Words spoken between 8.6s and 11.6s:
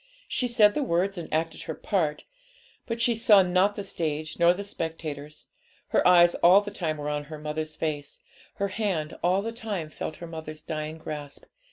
hand all the time felt her mother's dying grasp.